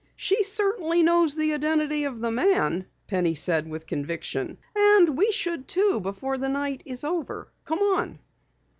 [0.15, 4.57] "She certainly knows the identity of the man," Penny said with conviction.
[4.75, 7.51] "And we should too before the night's over.
[7.65, 8.17] Come on!"